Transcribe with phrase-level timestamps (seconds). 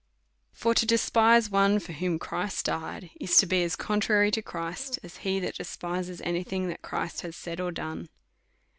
[0.51, 4.97] For to despise one for whom Christ died, is to be as contrary to Christ,
[5.03, 8.09] as he that despises any thing that Christ has said, or done.